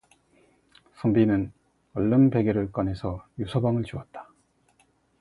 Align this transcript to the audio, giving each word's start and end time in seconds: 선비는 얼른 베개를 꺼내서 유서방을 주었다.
선비는 0.95 1.51
얼른 1.93 2.31
베개를 2.31 2.71
꺼내서 2.71 3.23
유서방을 3.37 3.83
주었다. 3.83 4.31